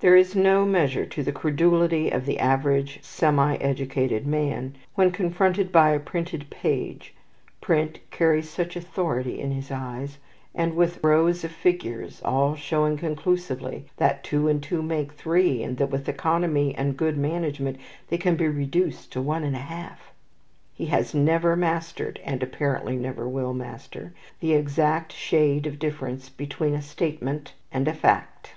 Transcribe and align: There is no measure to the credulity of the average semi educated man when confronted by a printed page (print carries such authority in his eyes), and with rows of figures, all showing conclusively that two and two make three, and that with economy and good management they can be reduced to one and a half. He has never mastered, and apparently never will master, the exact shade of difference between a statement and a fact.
There 0.00 0.16
is 0.16 0.34
no 0.34 0.64
measure 0.66 1.06
to 1.06 1.22
the 1.22 1.30
credulity 1.30 2.10
of 2.10 2.26
the 2.26 2.40
average 2.40 2.98
semi 3.04 3.54
educated 3.58 4.26
man 4.26 4.74
when 4.96 5.12
confronted 5.12 5.70
by 5.70 5.90
a 5.90 6.00
printed 6.00 6.50
page 6.50 7.14
(print 7.60 8.00
carries 8.10 8.50
such 8.50 8.74
authority 8.74 9.38
in 9.40 9.52
his 9.52 9.70
eyes), 9.70 10.18
and 10.56 10.74
with 10.74 11.04
rows 11.04 11.44
of 11.44 11.52
figures, 11.52 12.20
all 12.24 12.56
showing 12.56 12.96
conclusively 12.96 13.86
that 13.96 14.24
two 14.24 14.48
and 14.48 14.60
two 14.60 14.82
make 14.82 15.12
three, 15.12 15.62
and 15.62 15.76
that 15.76 15.88
with 15.88 16.08
economy 16.08 16.74
and 16.74 16.96
good 16.96 17.16
management 17.16 17.78
they 18.08 18.18
can 18.18 18.34
be 18.34 18.48
reduced 18.48 19.12
to 19.12 19.22
one 19.22 19.44
and 19.44 19.54
a 19.54 19.60
half. 19.60 20.12
He 20.72 20.86
has 20.86 21.14
never 21.14 21.54
mastered, 21.54 22.18
and 22.24 22.42
apparently 22.42 22.96
never 22.96 23.28
will 23.28 23.54
master, 23.54 24.14
the 24.40 24.52
exact 24.54 25.12
shade 25.12 25.64
of 25.68 25.78
difference 25.78 26.28
between 26.28 26.74
a 26.74 26.82
statement 26.82 27.54
and 27.70 27.86
a 27.86 27.94
fact. 27.94 28.54